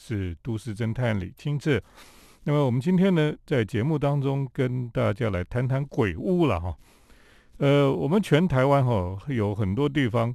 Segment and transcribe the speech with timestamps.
[0.00, 1.82] 是都市侦探李清志。
[2.44, 6.74] 那么我们今天呢，在节目当中跟大家来谈谈鬼屋了哈。
[7.58, 10.34] 呃，我们全台湾哈有很多地方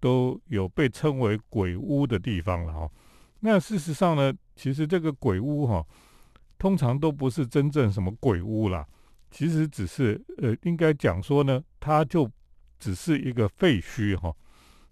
[0.00, 2.90] 都有被称为鬼屋的地方了哈。
[3.40, 5.84] 那事实上呢，其实这个鬼屋哈，
[6.58, 8.86] 通常都不是真正什么鬼屋啦，
[9.30, 12.26] 其实只是呃，应该讲说呢，它就
[12.78, 14.34] 只是一个废墟哈。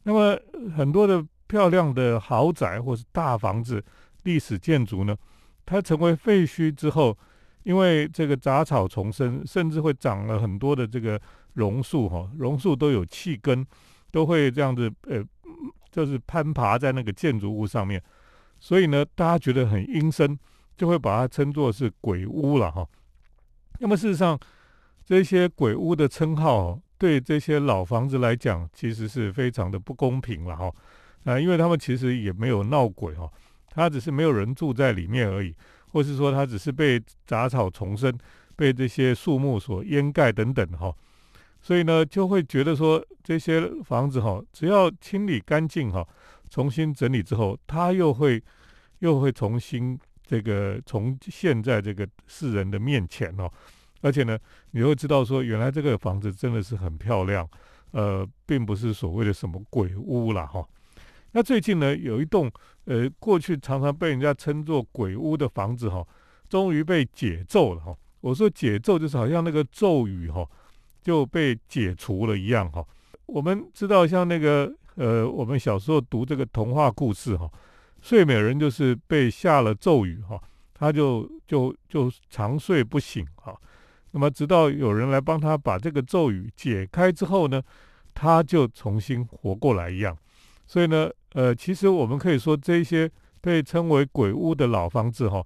[0.02, 0.38] 那么
[0.76, 3.82] 很多的漂亮的豪宅或是大房子、
[4.22, 5.16] 历史建筑呢，
[5.64, 7.16] 它成为废墟之后，
[7.62, 11.20] 因为这个杂草丛生，甚至会长了很多的这个。
[11.54, 13.66] 榕树哈，榕树都有气根，
[14.12, 15.20] 都会这样子呃，
[15.90, 18.00] 就是攀爬在那个建筑物上面，
[18.60, 20.38] 所以呢，大家觉得很阴森，
[20.76, 22.86] 就会把它称作是鬼屋了哈。
[23.80, 24.38] 那么事实上，
[25.04, 30.72] 这些鬼屋的称号对这些老房子来讲，其实是非常的不公平了哈。
[31.24, 33.28] 啊，因为他们其实也没有闹鬼哈，
[33.70, 35.54] 他只是没有人住在里面而已，
[35.92, 38.12] 或是说他只是被杂草丛生、
[38.56, 40.94] 被这些树木所掩盖等等哈。
[41.62, 46.06] 所以呢，就会觉得说这些房子哈，只要清理干净哈，
[46.48, 48.42] 重新整理之后，它又会
[49.00, 53.50] 又会重新这个重现在这个世人的面前哦。
[54.00, 54.38] 而且呢，
[54.70, 57.46] 你会知道说，原来这个房子真的是很漂亮，
[57.90, 60.66] 呃，并不是所谓的什么鬼屋了哈。
[61.32, 62.50] 那最近呢，有一栋
[62.84, 66.06] 呃过去常常被人家称作鬼屋的房子哈，
[66.48, 67.96] 终于被解咒了哈。
[68.20, 70.48] 我说解咒就是好像那个咒语哈。
[71.02, 72.86] 就被解除了一样哈。
[73.24, 77.50] 我们知道，像那个呃，我们小时候读这个童话故事哈，
[78.02, 80.38] 睡美人就是被下了咒语哈，
[80.74, 83.58] 他就就就长睡不醒哈。
[84.10, 87.62] 那么直到有人来帮他把这个咒语解开之后呢，
[88.12, 90.14] 他就重新活过来一样。
[90.66, 95.44] 所以呢，呃，其实我们可以说，这些被称为鬼屋的老房子哈，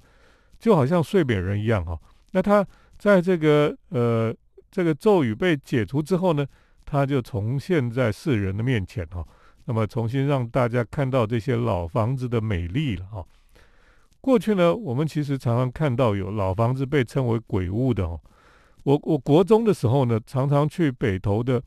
[0.58, 1.98] 就好像睡美人一样哈。
[2.32, 2.66] 那他
[2.98, 4.34] 在这个呃。
[4.74, 6.44] 这个咒语被解除之后呢，
[6.84, 9.24] 它就重现在世人的面前哈。
[9.66, 13.24] 那么重新让大家看到这些老房子的美丽了哈。
[14.20, 18.18] 过去呢，我们其实常常看到有老房子被称为鬼屋的哈。
[18.82, 21.62] 我我国中的时候呢，常常去北投的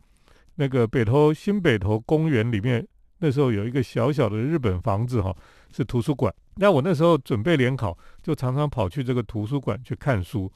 [0.56, 2.86] 那个北投新北投公园里面，
[3.20, 5.36] 那时候有一个小小的日本房子哈，
[5.72, 6.34] 是图书馆。
[6.56, 10.52] 那我那时候准备联考，就常常跑去这个图书馆去看书。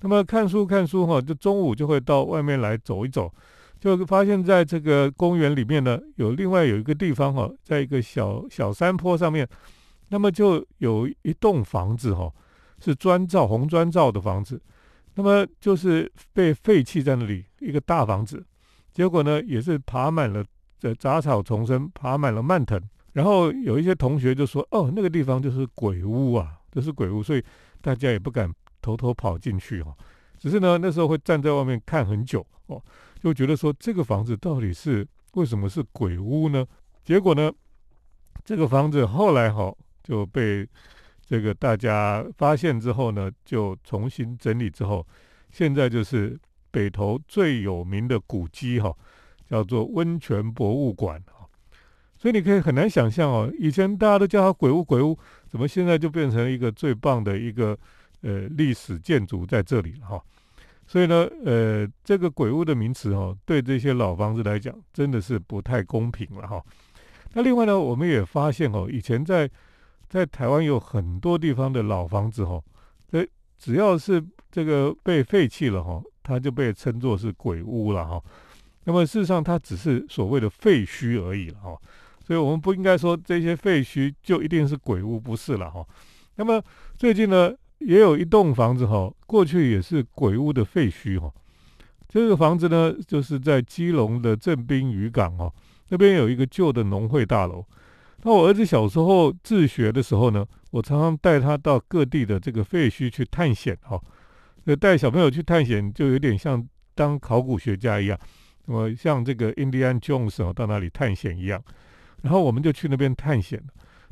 [0.00, 3.32] 那么看书看书哈，就中午就会到外面来走一走，
[3.80, 9.48] 就发现在这个公园里面呢，有另外有一个地方哈，在一个小小山坡上面，
[10.08, 12.30] 那么就有一栋房子哈，
[12.80, 14.60] 是砖造红砖造的房子，
[15.14, 18.44] 那么就是被废弃在那里一个大房子，
[18.92, 20.44] 结果呢也是爬满了
[20.84, 22.78] 这杂草丛生，爬满了蔓藤，
[23.14, 27.42] 然后有一些同学就说哦，那个地方就是鬼屋啊，就是鬼屋，所以
[27.80, 28.52] 大家也不敢。
[28.84, 29.96] 偷偷跑进去哈，
[30.36, 32.78] 只是呢，那时候会站在外面看很久哦，
[33.18, 36.66] 就觉得说这个房子到底是为什么是鬼屋呢？
[37.02, 37.50] 结果呢，
[38.44, 40.68] 这个房子后来哈就被
[41.26, 45.06] 这个大家发现之后呢，就重新整理之后，
[45.50, 46.38] 现在就是
[46.70, 48.94] 北投最有名的古迹哈，
[49.48, 51.44] 叫做温泉博物馆啊。
[52.16, 55.18] 所以你可以很难想象哦，以前大家都叫它鬼屋鬼屋，
[55.48, 57.78] 怎么现在就变成一个最棒的一个。
[58.26, 60.22] 呃，历史建筑在这里了哈，
[60.86, 66.64] 所以呢，呃，这个鬼屋的名词哈，对这些老房子来讲，真的是不太公平了哈。
[67.34, 69.46] 那另外呢，我们也发现哦，以前在
[70.08, 72.58] 在台湾有很多地方的老房子哈，
[73.10, 73.22] 呃，
[73.58, 78.22] 只要是这个被废弃了哈，它就被称作是鬼屋了哈。
[78.84, 81.76] 那么事实上，它只是所谓的废墟而已了哈。
[82.26, 85.86] 所以我们不应该说这些废墟就一定是鬼屋，不是了哈。
[86.36, 86.62] 那么
[86.96, 87.52] 最近呢？
[87.80, 91.30] 也有一栋房子哈，过去也是鬼屋的废墟哈。
[92.08, 95.52] 这个房子呢，就是在基隆的镇滨渔港哈，
[95.88, 97.62] 那边有一个旧的农会大楼。
[98.22, 104.00] 那我儿子小时候自学的时候呢，我常常带他到各地的这个废墟去探险哈。
[104.62, 108.18] 那带小朋友去探险，就有点像当考古学家一样，
[108.66, 111.62] 我像这个印第安 Jones 哦，到那里探险一样。
[112.22, 113.62] 然后我们就去那边探险。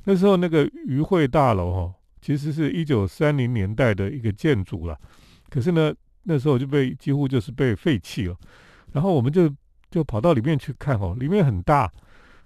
[0.05, 1.95] 那时候那个渔会大楼哈。
[2.25, 4.97] 其实是一九三零年代的一个建筑了，
[5.51, 8.37] 可是呢，那时候就被几乎就是被废弃了。
[8.93, 9.53] 然后我们就
[9.91, 11.91] 就跑到里面去看哦，里面很大，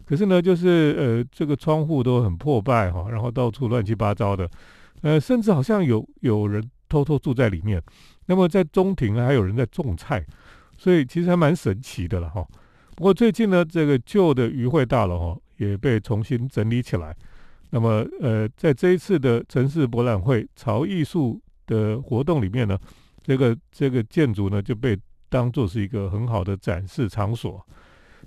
[0.07, 4.51] 可是呢，就是呃，这个窗户都很破败哈，然后到处乱七八糟的，
[5.03, 7.83] 呃，甚至好像有有人偷偷住在里面。
[8.25, 10.25] 那么在中庭呢，还有人在种菜，
[10.77, 12.47] 所以其实还蛮神奇的了哈。
[12.95, 17.15] 不过最近呢，这个旧的渔会大楼哈也被重新整理起来。
[17.71, 22.79] 那么呃，在这一次的城市博览会潮艺术的活动里面呢，
[23.23, 24.97] 这个这个建筑呢就被
[25.29, 27.61] 当做是一个很好的展示场所。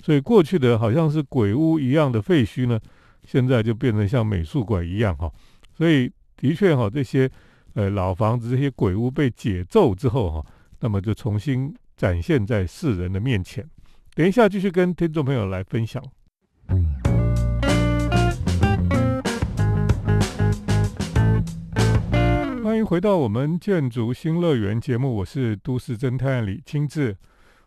[0.04, 2.80] 所以过去的好像是鬼屋一样的废墟呢，
[3.24, 5.31] 现在就变成像美术馆一样哈。
[5.74, 7.30] 所以的确哈，这些
[7.74, 10.46] 呃老房子、这些鬼屋被解咒之后哈，
[10.81, 13.69] 那么就重新展现在世人的面前。
[14.16, 16.01] 等一下继续跟听众朋友来分享。
[22.63, 27.18] 欢迎回到我们建筑新乐园节目，我是都市侦探李清志。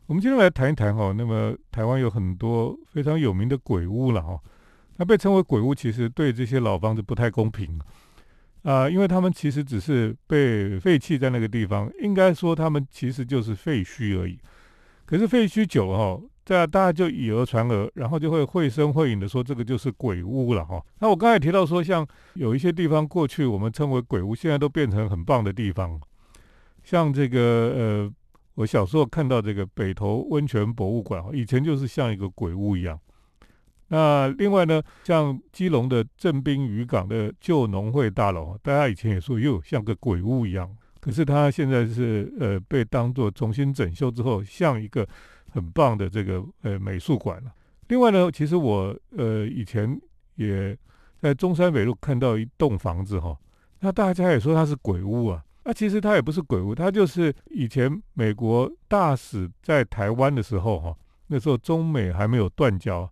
[0.06, 4.40] 我们今天来谈一谈哈，那么台湾有很多非常有名的鬼屋了哈，
[4.96, 7.78] 那被称为鬼屋，其实对这些老房子不太公平
[8.62, 14.38] 啊，因为他们其实只是被废弃在那个地方，应该说他们其实就是废墟而已。
[15.04, 20.82] 可是废墟久了哈，在大家就以讹传讹，然后就会绘声绘影的说这个就是鬼屋了哈。
[21.00, 26.00] 那我刚才提到说，像有一些地方过去我们称为鬼屋，现在都变成很棒的地方，
[26.82, 28.12] 像这个呃。
[28.56, 33.00] 我小时候看到这个北投温泉博物馆，以前就是像一个鬼屋一样。
[33.94, 40.74] 那另外呢，像基隆的正滨渔港的旧农会大楼，大家以前也说又像个鬼屋一样。
[40.98, 45.06] 可是它现在是呃被当做重新整修之后，像一个
[45.50, 47.52] 很棒的这个呃美术馆了。
[47.88, 50.00] 另外呢，其实我呃以前
[50.36, 50.74] 也
[51.18, 53.36] 在中山北路看到一栋房子哈，
[53.80, 55.44] 那大家也说它是鬼屋啊。
[55.64, 60.96] 那其实它也不是鬼屋，它就是以前美国大使在台湾的时候，哈，
[61.26, 63.06] 那时候中美还没有断交。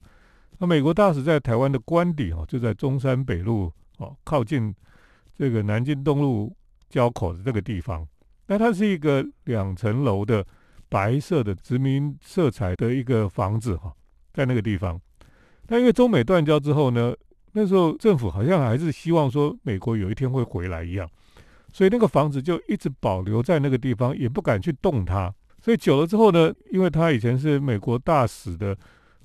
[0.61, 4.75] 那美国大使在台湾的官邸，哦，就在中山北路，哦，靠近
[5.35, 6.55] 这个南京东路
[6.91, 8.07] 交口的这个地方。
[8.47, 10.47] 那它是一个两层楼的
[10.91, 13.91] 白色的殖民色彩的一个房子，哈，
[14.35, 15.01] 在那个地方。
[15.69, 17.15] 那因为中美断交之后呢，
[17.53, 21.09] 那时候政府好像还是希望说美国有一天会回来一样。
[21.73, 25.33] 所以那个房子就一直保留在那个地方，也不敢去动它。
[25.63, 28.77] 所以久了之后呢，因为它以前是美国大使的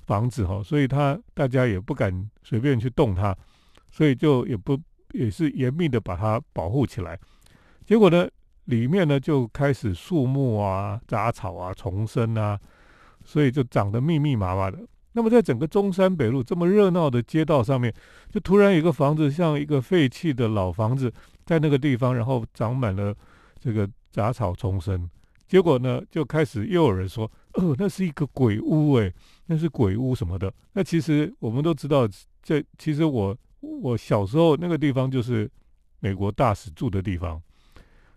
[0.06, 3.36] 房子哈，所以他大家也不敢随便去动它，
[3.90, 4.78] 所以就也不
[5.12, 7.18] 也是严密的把它保护起来。
[7.84, 8.28] 结果呢，
[8.64, 12.58] 里面呢就开始树木啊、杂草啊丛生啊，
[13.24, 14.78] 所以就长得密密麻麻的。
[15.12, 17.92] 那么在整个中山北路这么热闹的街道上面，
[18.30, 21.12] 就突然有个房子像一个废弃的老房子。
[21.46, 23.14] 在那个地方，然后长满了
[23.60, 25.08] 这个杂草丛生，
[25.46, 29.14] 结果呢，就开始又有人说：“哦，那是一个鬼屋，诶，
[29.46, 32.08] 那是鬼屋什么的。”那其实我们都知道，
[32.42, 35.50] 这其实我我小时候那个地方就是
[36.00, 37.40] 美国大使住的地方。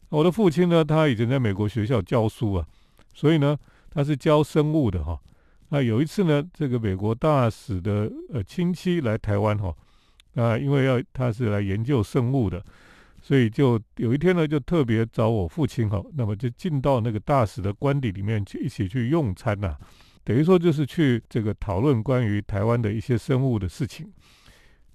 [0.09, 2.65] 我的父亲呢，他以前在美国学校教书啊，
[3.13, 3.57] 所以呢，
[3.91, 5.19] 他是教生物的哈。
[5.69, 9.75] 那有一次呢，这个美国大使的呃亲戚来台湾哈，
[10.33, 12.63] 啊，因为要他是来研究生物的。
[13.21, 19.77] 所以就有一天呢，就特别找我父亲哈，那么就进到那个大使的官邸里面去一起去用餐呐，
[20.29, 24.07] 等于说就是去这个讨论关于台湾的一些生物的事情。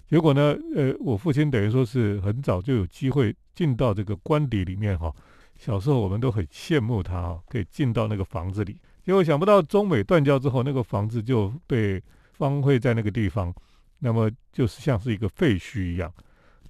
[0.07, 5.13] 结果呢，呃，我父亲等于说是很早就有机会进到这个官邸里面哈。
[5.57, 8.79] 小时候我们都很羡慕他哈，可以进到那个房子里。
[9.03, 12.01] 结果想不到中美断交之后，那个房子就被
[12.37, 13.53] 荒废在那个地方，
[13.99, 16.09] 那么就是像是一个废墟一样。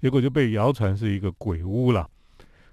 [0.00, 2.10] 结果就被谣传是一个鬼屋了，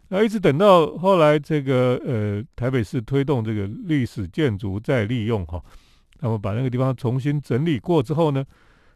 [0.08, 5.64] 那一直等到后来这个呃台北市推动这个历史建筑再利用哈，
[6.24, 8.44] 那么把那个地方重新整理过之后呢，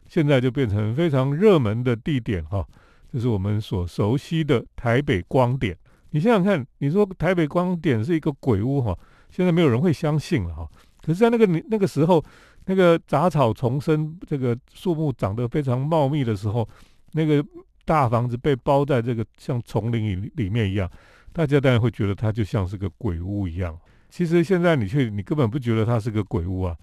[0.08, 2.66] 现在就变成非常热门的地点哈，
[3.12, 5.76] 就是我们所熟悉的台北光点。
[6.10, 8.98] 你想想看，你说台北光点是一个鬼屋哈，
[9.30, 10.68] 现在没有人会相信了哈。
[11.02, 12.24] 可是，在那个那个时候，
[12.64, 16.68] 那个杂草丛生，这个树木长得非常茂密的时候，
[17.12, 17.44] 那个。
[17.88, 20.86] 大房子被包在这个像丛林里里面一样，
[21.32, 23.74] 大家当然会觉得它就像是个鬼屋一样。
[24.10, 26.76] 其实现在你去，你根本不觉得它是个鬼屋啊，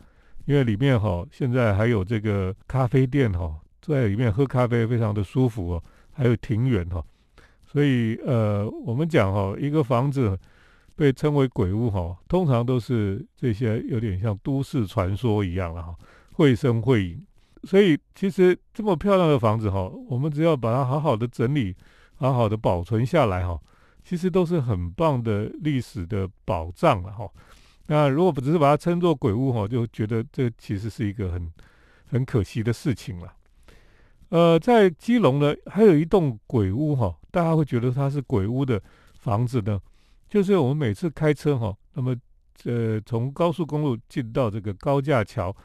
[0.45, 7.03] 因为里面哈现在还有这个咖啡店哈，在里面喝咖啡非常的舒服哦，还有庭园哈。
[7.65, 10.37] 所以呃，我们讲哈，一个房子
[10.95, 15.95] 被称为鬼屋哈，通常都是这些有点像都市传说一样了哈，
[16.33, 17.25] 绘声绘影。
[17.63, 21.75] 所以，其实这么漂亮的房子哈，我们只要把它好好的整理，
[22.13, 23.59] 好好的保存下来哈，
[24.03, 27.27] 其实都是很棒的历史的宝藏了哈。
[27.87, 31.51] 那如果只是把它称作鬼屋哈，就觉得这其实是一个很
[32.05, 33.33] 很可惜的事情了。
[34.29, 38.81] 呃，在基隆呢，还有一栋鬼屋哈，大家会觉得它是鬼屋的
[39.19, 39.79] 房子呢，
[40.27, 42.15] 就是我们每次开车哈，那么
[42.63, 45.55] 呃从高速公路进到这个高架桥，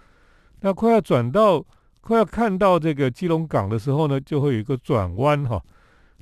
[0.60, 1.64] 那快要转到。
[2.02, 5.62] 快要看到这个基隆港的时候呢，就会有一个转弯哈。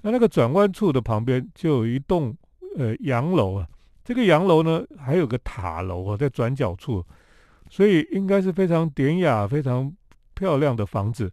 [0.03, 2.37] 那那个转弯处的旁边就有一栋
[2.77, 3.65] 呃洋楼啊。
[4.09, 7.05] 这个洋楼呢，还有个塔楼啊，在转角处，
[7.69, 9.95] 所以应该是非常典雅、非常
[10.33, 11.31] 漂亮的房子。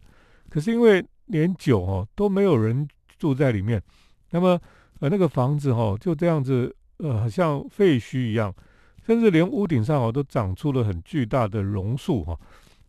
[0.50, 2.86] 可是因为年久哦，都没有人
[3.18, 3.82] 住在里面，
[4.28, 4.60] 那么
[5.00, 8.54] 呃那个房子哦就这样子呃像废墟一样，
[9.06, 12.38] 甚至连屋顶上哦都长出了很巨大的榕树哈。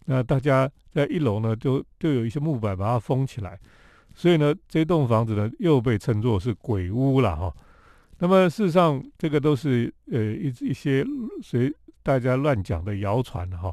[0.04, 3.58] 那大家在一楼呢，就就有一些木板把它封起来，
[4.14, 7.56] 所以呢这栋房子呢又被称作是鬼屋了哈。
[8.20, 11.06] 那么事实上，这个都是呃一一些
[11.44, 11.72] 随
[12.02, 13.72] 大家乱讲的谣传哈。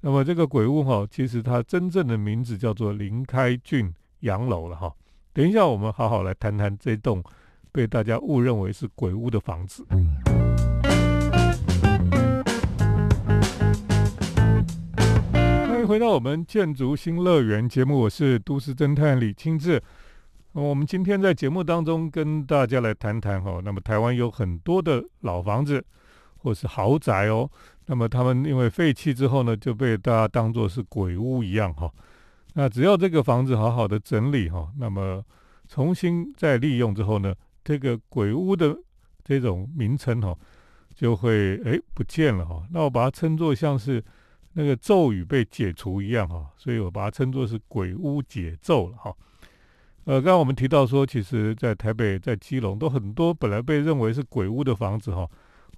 [0.00, 4.90] 那么这个鬼屋哈，其实它真正的名字叫做林开俊洋楼了哈。
[5.34, 7.22] 等一下，我们好好来谈谈这栋
[7.72, 9.84] 被大家误认为是鬼屋的房子。
[15.68, 19.82] 欢迎回到我们建筑新乐园节目，我是都市侦探李清志。
[20.54, 25.84] 我们今天在节目当中跟大家来谈谈哈，那么台湾有很多的老房子
[26.36, 27.50] 或是豪宅哦，
[27.86, 31.92] 那么他们因为废弃之后呢，就被大家当作是鬼屋一样哈。
[32.52, 35.20] 那只要这个房子好好的整理哈，那么
[35.66, 37.34] 重新再利用之后呢，
[37.64, 38.78] 这个鬼屋的
[39.24, 40.38] 这种名称哈，
[40.94, 42.62] 就会哎不见了哈。
[42.70, 44.00] 那我把它称作像是
[44.52, 49.12] 那个咒语被解除一样哈，所以我把它称作是鬼屋解咒了哈。
[50.04, 55.26] 呃，刚刚我们提到说，其实，在台北、在基隆，都很多本来被认为是鬼屋的房子，哈，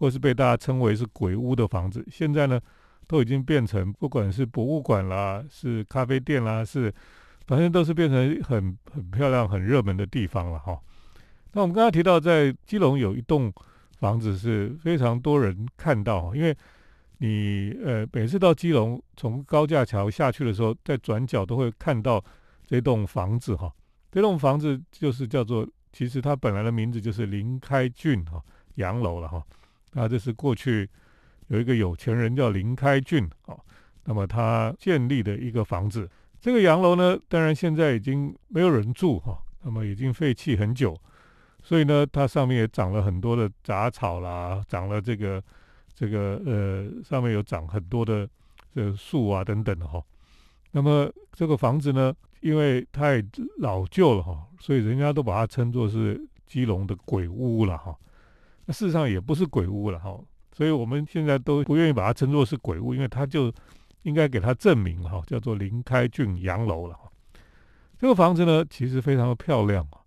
[0.01, 2.61] 或是被大家称为是鬼屋的房子，现在呢，
[3.07, 6.93] 都已经变成不管是博物馆啦，是咖啡店啦，是，
[7.47, 10.77] 反正都是变成很很漂亮、很热门的地方了，哈。
[11.53, 13.53] 那我们刚刚提到，在基隆有一栋
[14.01, 16.53] 房子是非常多人看到，因为
[17.19, 22.23] 你呃每次到基隆从高架桥下去的时候，在转角都会看到
[22.67, 23.73] 这栋房子，哈。
[24.17, 28.43] 这栋房子就是叫做，其实它本来的名字就是林开俊哈
[28.77, 29.45] 洋楼了哈。
[29.93, 30.89] 那这是过去
[31.49, 33.55] 有一个有钱人叫林开俊啊，
[34.05, 36.09] 那么他建立的一个房子。
[36.41, 40.99] 这个洋楼呢，当然现在已经没有人住哈，那么已经废弃很久，
[41.63, 45.45] 所以呢，它上面也长了很多的杂草啦，长了这个
[45.95, 48.27] 这个呃，上面有长很多的
[48.75, 50.03] 这树啊等等的哈。
[50.71, 52.17] 那么这个房子呢？
[52.41, 53.23] 因为太
[53.59, 57.97] 老旧了哈，所以人家都把它称作是基隆的鬼屋了哈。
[58.65, 60.19] 那事实上也不是鬼屋了哈，
[60.53, 63.53] 所以我们现在都不愿意把它称作是鬼屋，因为它就
[64.03, 67.11] 应该给它证明哈，叫做林开俊洋楼了哈。
[67.99, 69.99] 这个房子呢，其实非常的漂亮啊，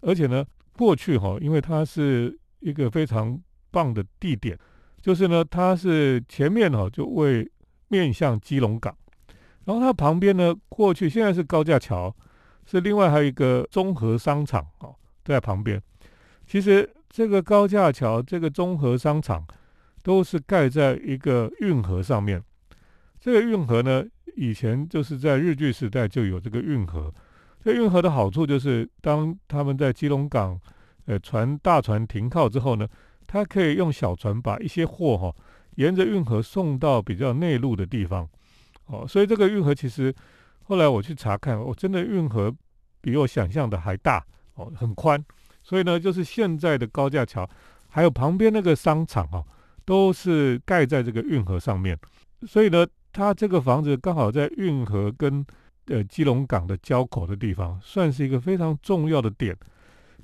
[0.00, 0.44] 而且呢，
[0.76, 4.58] 过去哈，因为它是一个非常棒的地点，
[5.00, 7.50] 就是呢，它是前面哈就为
[7.88, 8.96] 面向基隆港。
[9.68, 12.16] 然后它旁边呢，过去现在是高架桥，
[12.64, 15.78] 是另外还有一个综合商场哦，在旁边。
[16.46, 19.46] 其实这个高架桥、这个综合商场
[20.02, 22.42] 都是盖在一个运河上面。
[23.20, 24.02] 这个运河呢，
[24.36, 27.12] 以前就是在日据时代就有这个运河。
[27.62, 30.58] 这运河的好处就是，当他们在基隆港，
[31.04, 32.88] 呃，船大船停靠之后呢，
[33.26, 35.36] 它可以用小船把一些货哈，
[35.74, 38.26] 沿着运河送到比较内陆的地方。
[38.88, 40.14] 哦，所以这个运河其实
[40.64, 42.54] 后来我去查看，我真的运河
[43.00, 45.22] 比我想象的还大哦，很宽。
[45.62, 47.48] 所以呢，就是现在的高架桥，
[47.88, 49.44] 还有旁边那个商场啊，
[49.84, 51.98] 都是盖在这个运河上面。
[52.46, 55.44] 所以呢，它这个房子刚好在运河跟
[55.86, 59.56] 呃基隆港的交口的地方，算是一个非常重要的点。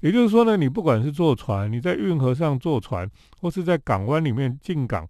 [0.01, 5.07] 也就是说呢，你不管是坐船，你在运河上坐船，或是在港湾里面进港。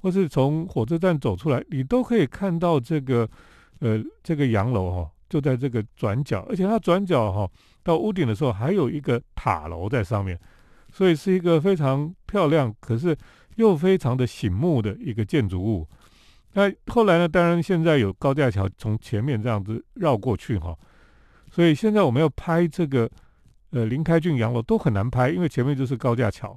[0.00, 3.28] 或是从火车站走出来，你都可以看到这个，
[3.80, 7.50] 呃，这个洋楼哈，就在这个转角，而且它转角哈
[7.82, 10.38] 到屋顶的时候还有一个塔楼在上面，
[10.92, 13.16] 所以是一个非常漂亮，可是
[13.56, 15.86] 又非常的醒目的一个建筑物。
[16.52, 20.76] 那后来呢，当然现在有高架桥从前面这样子绕过去哈，
[21.50, 23.10] 所以现在我们要拍这个，
[23.70, 26.56] 呃，林开俊洋楼都很难拍，因为前面就是高架桥。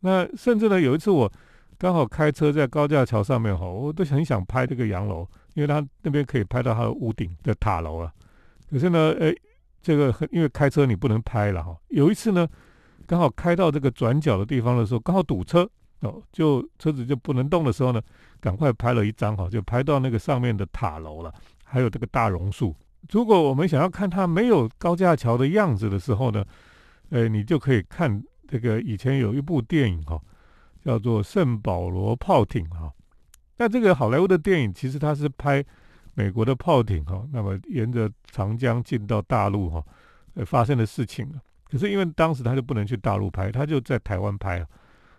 [0.00, 1.30] 那甚至呢，有一次我。
[1.78, 8.10] 刚好开车在高架桥上面哈，我都很想拍这个洋楼，因为它那边可以拍到它的屋顶的塔楼啊。
[8.70, 9.34] 可是呢，哎，
[9.82, 11.76] 这个因为开车你不能拍了哈。
[11.88, 12.48] 有一次呢，
[13.06, 15.68] 刚好开到这个转角的地方的时候，刚好堵车
[16.00, 18.00] 哦，就车子就不能动的时候呢，
[18.40, 22.74] 赶快拍了一张哈，就拍到那个上面的塔楼了，还有这个大榕树。
[23.10, 26.44] 如果我们想要看它没有高架桥的样子的时候呢，
[27.10, 30.18] 哎，你就可以看这个以前有一部电影哈。
[30.86, 32.92] 叫做圣保罗炮艇哈，
[33.56, 35.64] 那这个好莱坞的电影其实它是拍
[36.14, 39.84] 美国的炮艇哈，那么沿着长江进到大陆哈，
[40.34, 41.28] 呃发生的事情。
[41.64, 44.64] 可是因为当时他就不能去大陆拍，他就在台湾拍，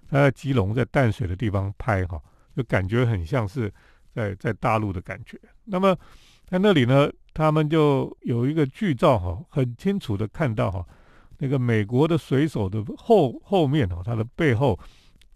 [0.08, 2.18] 他在基隆在淡水的地方拍哈，
[2.56, 3.70] 就感觉很像是
[4.16, 5.38] 在在大陆的感觉。
[5.66, 5.94] 那么
[6.46, 10.86] 在那里呢，他们就有一个剧照哈，很清楚的看到哈，
[11.40, 14.80] 那个美国的水手的后后面哦，他的背后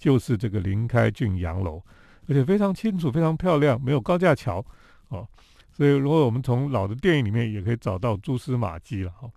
[0.01, 1.79] 就是这个林开俊洋楼，
[2.27, 4.65] 而且非常清楚，非常漂亮，没有高架桥
[5.09, 5.27] 哦，
[5.71, 9.29] 所以如果我们从老的电影里面也可以找到蛛丝马迹了哈。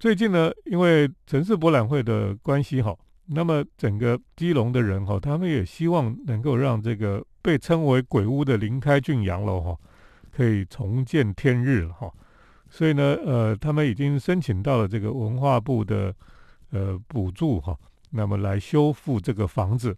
[0.00, 2.92] 最近呢，因为城市博览会的关系哈，
[3.26, 9.78] 那么整个基隆的人哈，他们也希望能够让这个被称为鬼屋的林开俊洋楼哈，
[10.32, 12.12] 可以重见天日了哈。
[12.68, 16.12] 所以呢，呃，他们已经申请到了这个文化部的
[16.70, 17.78] 呃补助哈，
[18.12, 19.96] 那么来修复这个房子。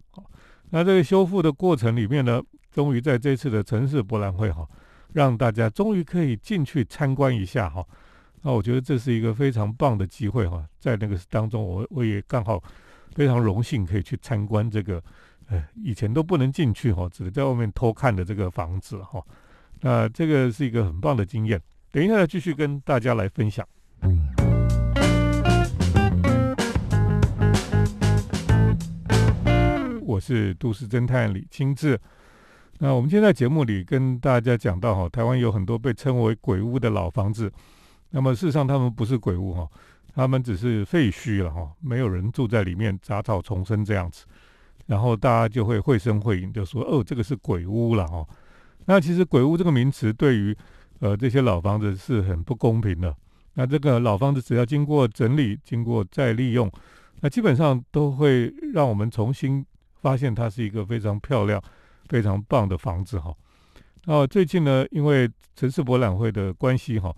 [0.70, 2.42] 那这个修复的过程里面呢，
[2.72, 4.66] 终于在这次的城市博览会哈，
[5.12, 7.84] 让大家终于可以进去参观一下哈。
[8.42, 12.62] 那我觉得这是一个非常棒的机会哈，在那个当中，我我也刚好
[13.14, 15.02] 非常荣幸可以去参观这个，
[15.46, 19.22] 呃，以前都不能进去哈，只能在外面偷看的这个房子哈。
[19.80, 21.60] 那这个是一个很棒的经验。
[21.92, 23.66] 等一下继续跟大家来分享。
[24.02, 24.43] 嗯
[30.14, 31.98] 我是都市侦探李清志。
[32.78, 37.52] 那我们今天在节目里跟大家讲到哈，台湾有很多被称为鬼屋的老房子。
[38.10, 39.68] 那么事实上，他们不是鬼屋哈，
[40.14, 44.24] 他们只是废墟了哈，没有人住在里面，杂草丛生这样子，
[44.86, 48.24] 然后大家就会绘声绘影，就说哦，这个是鬼屋了哈。
[48.84, 50.56] 那其实鬼屋这个名词对于
[51.00, 53.12] 呃这些老房子是很不公平的。
[53.54, 56.70] 那这个老房子只要经过整理、经过再利用，
[57.20, 59.64] 那基本上都会让我们重新
[60.04, 61.58] 发现它是一个非常漂亮、
[62.10, 63.34] 非常棒的房子哈。
[64.04, 67.10] 那最近呢，因为城市博览会的关系哈。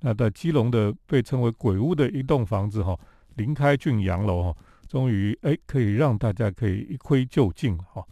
[0.00, 2.94] 那在基隆的被称为鬼屋的一栋房子哈，
[3.36, 8.04] 林开俊洋楼哈，终于哎可以让大家可以一窥究竟哈。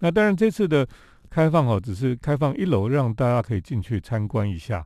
[0.00, 0.84] 那当然这次的
[1.30, 4.84] 开放哈，只是开放一楼让大家可以进去参观一下。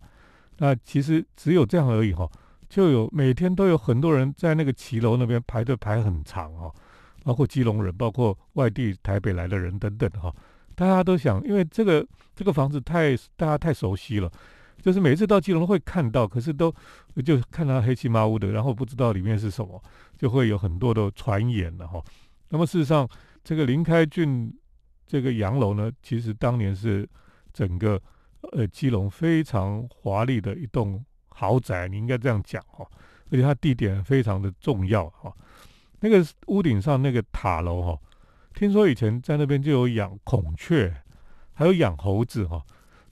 [0.58, 2.28] 那其实只有这样而已哈，
[2.68, 6.70] 就有每天都有很多人在那个骑楼那边排队排很长哈，
[7.22, 10.34] 包括基隆人，包括外地台北来的人等等哈，
[10.74, 14.30] 大家都想，因为这个这个房子太大家太熟悉了。
[14.82, 16.74] 就是每次到基隆会看到，可是都
[17.22, 19.82] 就看到黑漆麻乌的，然后不知道里面是什么，
[20.16, 22.02] 就会有很多的传言了哈。
[22.48, 23.06] 那么事实上，
[23.44, 24.50] 这个林开俊
[25.06, 27.06] 这个洋楼呢，其实当年是
[27.52, 28.00] 整个
[28.52, 32.86] 呃基隆非常华丽的一栋豪宅，你应该这样讲哈。
[33.30, 35.30] 而且它地点非常的重要哈。
[36.00, 37.98] 那个屋顶上那个塔楼哈，
[38.54, 40.94] 听说以前在那边就有养孔雀，
[41.52, 42.62] 还有养猴子哈。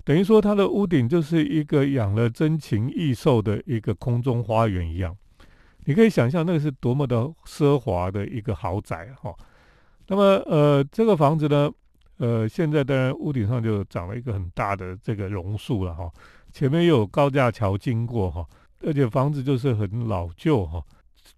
[0.05, 5.15] 等于说，它的屋顶就是一个养了珍禽异兽的一个空中花园一样。
[5.85, 9.35] 你可以想象，那个是多么的奢华的一个豪宅哈。
[10.07, 11.71] 那么，呃，这个房子呢，
[12.17, 16.11] 呃，现在当然屋顶上就长了一个很大的这个榕树了哈。
[16.53, 18.47] 前面又有高架桥经过哈，
[18.83, 20.83] 而且房子就是很老旧哈。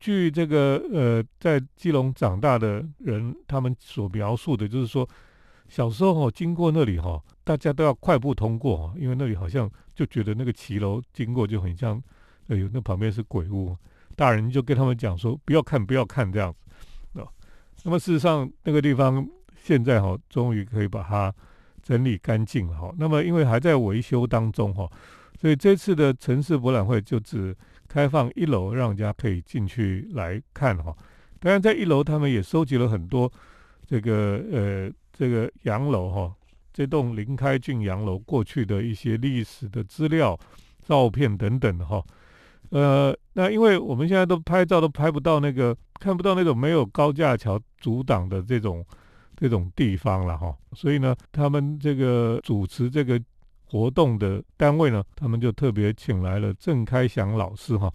[0.00, 5.08] 据这个呃，在基隆长大的人他们所描述的，就是说。
[5.68, 12.02] 小时候哈，经过那里哈，大家都要快步通过哦，因为那里好像就觉得那个骑楼经过就很像，
[12.48, 13.76] 哎呦，那旁边是鬼屋，
[14.16, 16.52] 大人就跟他们讲说不要看，不要看这样
[17.14, 17.28] 子，啊，
[17.84, 19.24] 那么事实上那个地方
[19.62, 21.32] 现在哈，终于可以把它
[21.84, 22.92] 整理干净了哈。
[22.98, 24.90] 那么因为还在维修当中哈，
[25.40, 27.56] 所以这次的城市博览会就只
[27.90, 30.96] 开放一楼，让人家可以进去来看哈。
[31.40, 33.31] 当然在一楼他们也收集了很多
[33.85, 34.90] 这个呃。
[35.12, 36.35] 这个洋楼哈，
[36.72, 40.38] 这栋林开俊洋楼过去的一些历史的资料、
[40.83, 42.03] 照片等等哈，
[42.70, 48.83] 呃，那因为我们现在都拍照都拍不到那个，看不到那种没有高架桥阻挡的这种
[49.37, 53.20] 这种地方了哈，所以呢，他们这个主持这个
[53.70, 57.88] 活动的单位呢，他们就特别请来了郑开祥老师哈，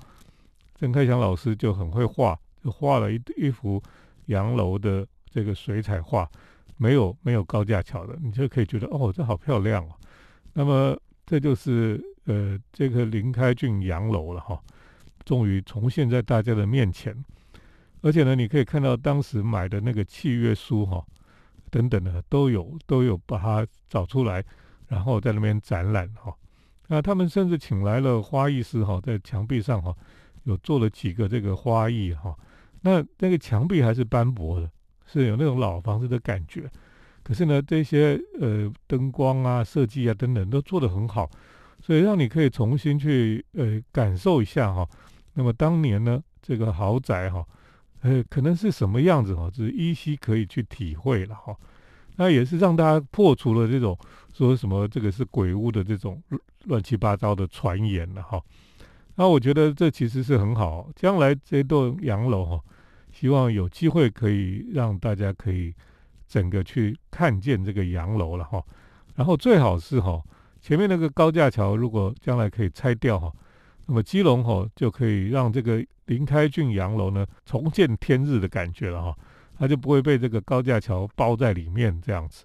[0.74, 3.84] 郑开祥老师就很会画，就画了一一幅
[4.28, 6.30] 洋楼的这个水彩画。
[6.78, 9.92] 没有没有高架桥的，你就可以觉得哦，这好漂亮哦。
[10.54, 14.62] 那么这就是呃这个林开俊洋楼了哈，
[15.26, 17.14] 终于重现在大家的面前。
[18.02, 21.04] 而且呢，你可以看到当时买的那个契约书哈，
[21.70, 24.44] 等等的都有都有把它找出来，
[24.96, 26.34] 然后在那边展览哈。
[26.88, 29.94] 那他们甚至请来了花艺师哈，在墙壁上哈
[30.46, 32.34] 有做了几个这个花艺哈。
[32.82, 34.72] 那那个墙壁还是斑驳的。
[35.08, 36.68] 是有那种老房子的感觉，
[37.24, 41.30] 可是呢，这些呃灯光啊、设计啊等等都做得很好，
[41.80, 44.90] 所以让你可以重新去呃感受一下哈。
[45.36, 47.46] 那么当年呢，这个豪宅哈，
[48.02, 51.56] 呃，可能是什么样子哈，只是依稀可以去体会了哈。
[52.18, 53.98] 那也是让大家破除了这种
[54.34, 56.22] 说什么这个是鬼屋的这种
[56.66, 58.42] 乱七八糟的传言了哈。
[59.16, 62.60] 那我觉得这其实是很好，将来这栋洋楼哈，
[63.12, 65.74] 希望有机会可以让大家可以
[66.28, 68.62] 整个去看见这个洋楼了哈。
[69.16, 70.22] 然后最好是哈，
[70.60, 73.32] 前面那个高架桥如果将来可以拆掉哈，
[73.86, 79.18] 那么基隆哈就可以让这个林开俊洋楼呢重见天日的感觉了哈。
[79.58, 82.44] 它就不会被这个高架桥包在里面这样子，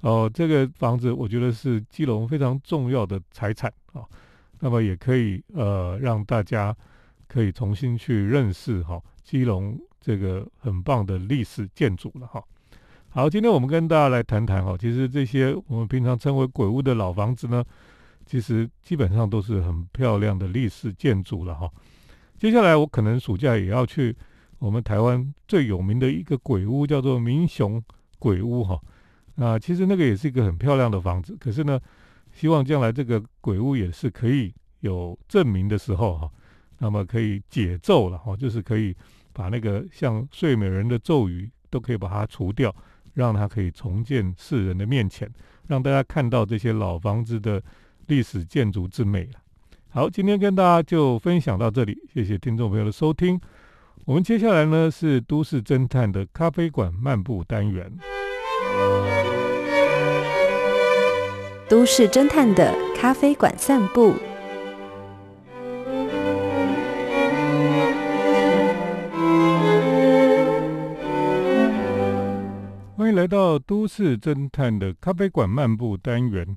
[0.00, 4.02] 哦，这个房子我觉得是基隆非常重要的财产啊，
[4.58, 6.76] 那么也可以呃让大家
[7.28, 12.42] 可以重新去认识哈基隆这个很棒的历史建筑了哈。
[13.10, 17.64] 好，今天我们跟大家来谈谈哈，其实这些我们平常称为鬼屋的老房子呢，
[18.26, 21.70] 其实基本上都是很漂亮的历史建筑了哈。
[22.38, 24.16] 接下来我可能暑假也要去。
[24.60, 27.82] 我们台湾最有名的一个鬼屋叫做民雄
[28.18, 28.78] 鬼屋哈，
[29.34, 31.80] 那其实那个也是一个很漂亮的房子，可是呢，
[32.30, 36.30] 希望将来这个鬼屋也是可以有证明的时候哈，
[36.78, 38.94] 那么可以解咒了哈，就是可以
[39.32, 42.74] 把那个像睡美人的咒语都可以把它除掉，
[43.14, 45.26] 让它可以重建世人的面前，
[45.68, 47.62] 让大家看到这些老房子的
[48.08, 49.40] 历史建筑之美了。
[49.88, 53.40] 好，今天跟大家就分享到这里，谢谢听众朋友的收听。
[54.06, 57.92] 我们接下来呢是都市侦探的咖啡馆漫步单元。
[61.68, 64.14] 都市侦探的咖啡馆散步。
[72.96, 76.56] 欢迎来到都市侦探的咖啡馆漫步单元。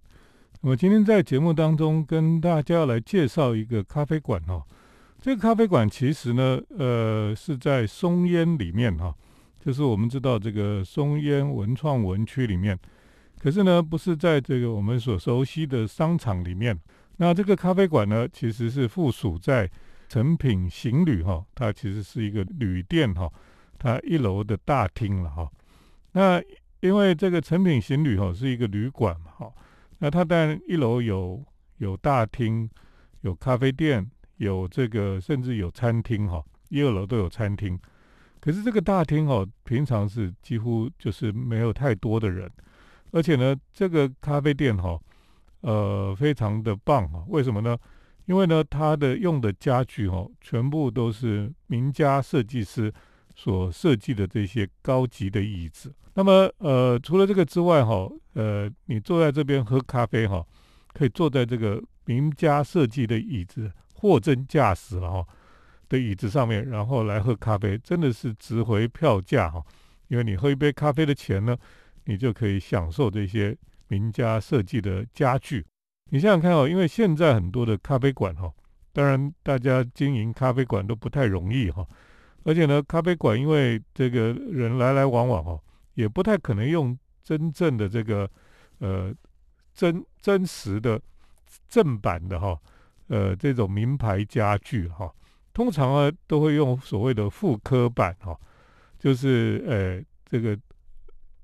[0.62, 4.63] 那么今天在节目当中跟大家来介绍一个咖啡馆哦。
[5.23, 9.15] 这个咖啡馆其实呢，呃，是在松烟里面哈，
[9.57, 12.77] 就是我们知道这个松烟文创文区里面，
[13.39, 16.77] 可是呢，不是在这个我们所熟悉的商场里面。
[17.15, 19.71] 那这个咖啡馆呢，其实是附属在
[20.09, 23.31] 成品行旅哈，它其实是一个旅店哈，
[23.79, 25.49] 它一楼的大厅了哈。
[26.12, 26.43] 那
[26.81, 29.49] 因为这个成品行旅哈是一个旅馆嘛哈，
[29.99, 31.41] 那它当然一楼有
[31.77, 32.69] 有大厅，
[33.21, 34.05] 有咖啡店。
[34.38, 37.80] 有这个，甚至有餐厅哈，一二楼都有餐厅。
[38.39, 42.50] 可是这个大厅哦，平常是几乎就是没有太多的人，
[43.12, 45.00] 而且呢，这个咖啡店哈，
[45.62, 47.24] 呃，非常的棒哈。
[47.30, 47.78] 为什么呢？
[48.26, 52.93] 因为呢，它的用的家具哈，全部都是名家设计师
[53.36, 55.93] 所设计的这些高级的椅子。
[56.15, 60.46] 那么，呃，除了这个之外哈，呃，你坐在这边喝咖啡哈，
[60.93, 63.72] 可以坐在这个名家设计的椅子。
[64.03, 65.25] 货真价实了哈
[65.87, 69.63] 的椅子上面，然后来喝咖啡，真的是值回票价哈。
[70.09, 71.57] 因为你喝一杯咖啡的钱呢，
[72.03, 75.65] 你就可以享受这些名家设计的家具。
[76.09, 78.51] 你想想看哦，因为现在很多的咖啡馆哈，
[78.91, 81.87] 当然大家经营咖啡馆都不太容易哈，
[82.43, 85.57] 而且呢，咖啡馆因为这个人来来往往哈，
[85.93, 88.29] 也不太可能用真正的这个
[88.79, 89.15] 呃
[89.73, 91.01] 真真实的
[91.69, 92.59] 正版的哈。
[93.13, 95.13] 呃，这种名牌家具哈，
[95.54, 98.36] 通常啊都会用所谓的复刻版哈，
[98.97, 100.58] 就是呃这个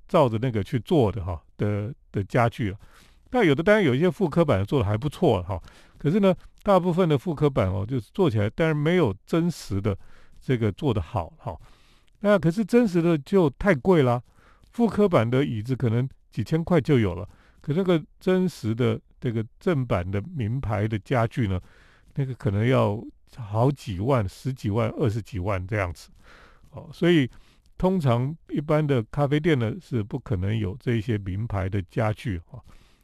[0.07, 2.79] 照着那个去做的哈的的家具啊。
[3.29, 5.61] 那有的当然有一些复刻版做的还不错哈，
[5.99, 9.95] 可是呢，大部分的复刻版哦，就是做起来当然没有真实的
[10.41, 11.55] 这个做的好哈。
[12.21, 14.19] 那可是真实的就太贵啦，
[14.71, 17.29] 复刻版的椅子可能几千块就有了，
[17.61, 18.99] 可那个真实的。
[19.19, 21.59] 这个正版的名牌的家具呢，
[22.15, 23.03] 那个可能要
[23.35, 26.09] 好几万、十几万、二十几万这样子，
[26.71, 27.29] 哦，所以
[27.77, 32.59] 通常一般的咖啡店呢是不可能有这些名牌的家具哈。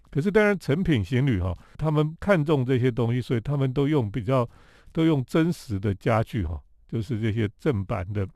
[0.09, 4.49] 可是当然，成品行旅哈，他们看中这些东西，所以他们都用比较
[4.91, 8.27] 都用真实的家具哈，就是这些正版的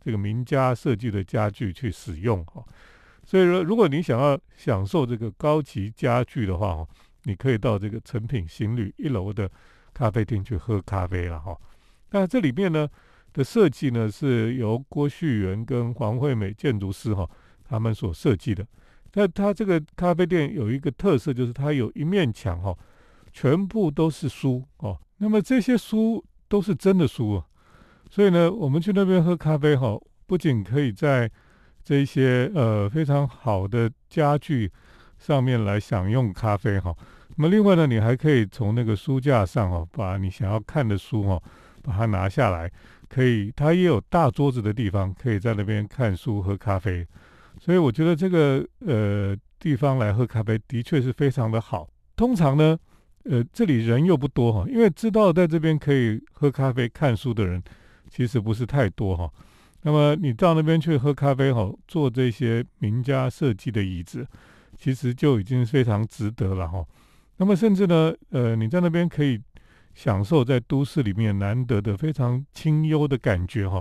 [0.00, 2.62] 这个名家设计的家具去使用哈。
[3.24, 6.86] 所以说，如果你想要享受这个高级家具的话哈。
[7.24, 9.50] 你可以到这个成品行旅一楼的
[9.94, 11.56] 咖啡厅去喝咖啡了哈。
[12.10, 12.88] 那这里面呢
[13.32, 17.28] 的设计呢是由郭旭元跟黄惠美建筑师哈
[17.64, 18.66] 他们所设计的。
[19.14, 22.76] 那它这个咖啡店有一个特色，就是它有一面墙哈，
[23.32, 24.98] 全部都是书哦。
[25.18, 27.46] 那么这些书都是真的书啊。
[28.10, 31.30] 所以呢，我们去那边喝咖啡哈，不仅可以在
[31.84, 34.70] 这些呃非常好的家具。
[35.22, 36.92] 上面来享用咖啡哈，
[37.36, 41.40] 那么另外呢，你还可以从那个书架上哦，把你想要看的书哦，
[41.80, 42.68] 把它拿下来，
[43.08, 47.06] 可以，它也有大桌子的地方，可以在那边看书喝咖啡。
[47.60, 51.88] 所以我觉得这个呃地方来喝咖啡的确是非常的好。
[52.16, 52.76] 通常呢，
[53.24, 57.62] 呃这里人又不多哈，因为知道在这边可以喝咖啡看书的人
[58.10, 59.30] 其实不是太多哈。
[59.82, 64.26] 那么你到那边去喝咖啡哈，坐这些名家设计的椅子，
[64.82, 66.84] 其实就已经非常值得了哈。
[67.36, 69.40] 那么甚至呢，呃你在那边可以
[69.94, 73.80] 享受在都市里面难得的非常清幽的感觉哈，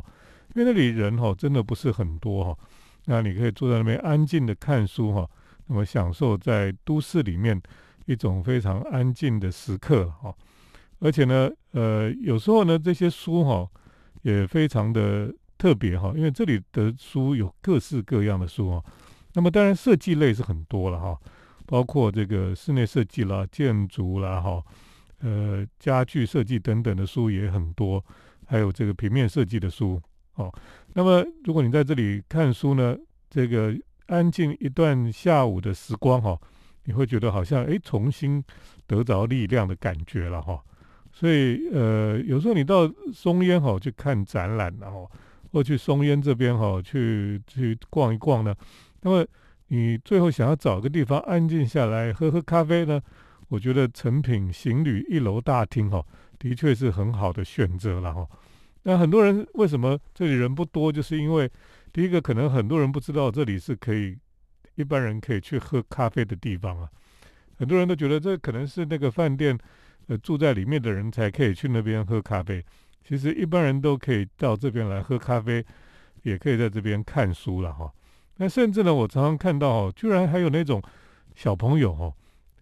[0.53, 2.57] 因为那里人哈真的不是很多哈。
[3.05, 5.27] 那你可以坐在那边安静的看书哈，
[5.65, 7.59] 那么享受在都市里面
[8.05, 10.31] 一种非常安静的时刻哈。
[10.99, 13.67] 而且呢，呃，有时候呢，这些书哈
[14.21, 18.85] 也非常的特别哈，因为这里的书有各式各样的书哦。
[19.33, 21.17] 那么当然设计类是很多了哈，
[21.65, 24.63] 包括这个室内设计啦、建筑啦哈，
[25.19, 28.03] 呃，家具设计等等的书也很多，
[28.45, 30.01] 还有这个平面设计的书。
[30.35, 30.53] 哦，
[30.93, 32.97] 那么如果你在这里看书呢，
[33.29, 33.75] 这个
[34.07, 36.37] 安静一段下午的时光哈，
[36.85, 38.43] 你会觉得好像哎重新
[38.87, 40.61] 得着力量的感觉了哈。
[41.13, 45.09] 所以呃，有时候你到松烟哈去看展览然后，
[45.51, 48.55] 或去松烟这边哈去去逛一逛呢，
[49.01, 49.25] 那么
[49.67, 53.01] 你最后想要找个地方安静下来喝喝咖啡呢，
[53.47, 56.05] 我觉得成品行旅一楼大厅哈，
[56.37, 58.27] 的确是很好的选择了哈。
[58.83, 60.91] 那很多人为什么这里人不多？
[60.91, 61.49] 就是因为
[61.93, 64.17] 第一个，可能很多人不知道这里是可以
[64.75, 66.89] 一般人可以去喝咖啡的地方啊。
[67.57, 69.57] 很多人都觉得这可能是那个饭店
[70.07, 72.63] 呃住在里面的人才可以去那边喝咖啡。
[73.03, 75.63] 其实一般人都可以到这边来喝咖啡，
[76.23, 77.91] 也可以在这边看书了哈。
[78.41, 80.81] 那甚至呢，我常常看到哦，居然还有那种
[81.35, 82.11] 小朋友哦，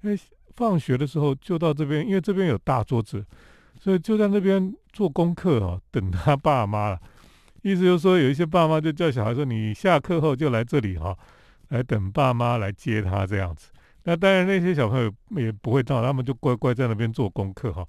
[0.01, 0.13] 哎，
[0.57, 3.25] 放学的时候就到这边，因为这边有大桌子。
[3.79, 6.99] 所以就在那边做功课哦，等他爸妈了。
[7.61, 11.17] 意思就是说，有一些爸妈就叫小孩说：“你下课后就来这里哈，
[11.69, 13.69] 来等爸妈来接他这样子。”
[14.03, 15.09] 那当然那些小朋友
[15.41, 17.87] 也不会到，他们就乖乖在那边做功课哈。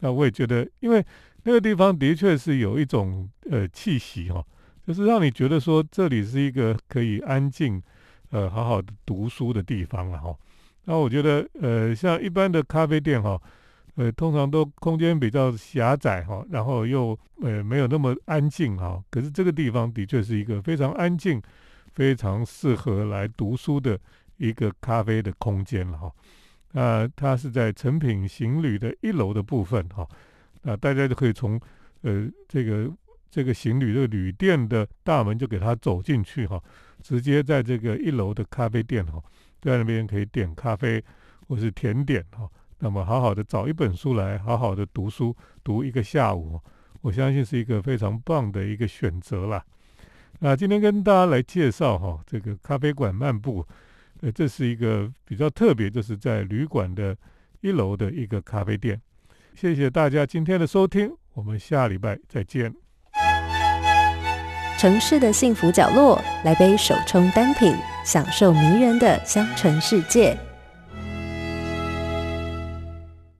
[0.00, 1.04] 那我也觉得，因为
[1.44, 4.44] 那个地方的确是有一种呃气息哈，
[4.88, 7.82] 就是让你觉得说这里是一个可以安静
[8.30, 10.34] 呃好好的读书的地方了哈。
[10.84, 13.38] 那我觉得呃像一般的咖啡店哈。
[13.96, 19.02] 呃，通常都空间比较狭窄哈，然后又呃没有那么安静哈。
[19.10, 21.42] 可是这个地方的确是一个非常安静、
[21.94, 23.98] 非常适合来读书的
[24.36, 26.12] 一个咖啡的空间了哈。
[26.70, 30.06] 那它是在成品行旅的一楼的部分哈。
[30.62, 31.60] 那大家就可以从
[32.02, 32.88] 呃这个
[33.30, 36.62] 这个行旅这个旅店的大门就给它走进去哈，
[37.02, 39.22] 直接在这个一楼的咖啡店哈，
[39.60, 41.02] 在那边可以点咖啡
[41.46, 42.48] 或是甜点哈。
[42.80, 46.60] 那么，好好的找一本书来，好好的读书，读一个下午，
[47.00, 49.64] 我相信是一个非常棒的一个选择啦。
[50.38, 53.66] 那今天跟大家来介绍哈，这个咖啡馆漫步，
[54.20, 57.16] 呃，这是一个比较特别，就是在旅馆的
[57.60, 59.00] 一楼的一个咖啡店。
[59.56, 62.87] 谢谢大家今天的收听，我们下礼拜再见。
[64.78, 70.38] 城市的幸福角落，来杯手冲单品，享受迷人的香醇世界。